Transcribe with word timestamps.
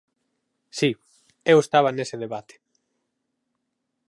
Si, 0.77 0.89
eu 1.51 1.57
estaba 1.61 1.89
nese 1.91 2.15
debate. 2.23 2.55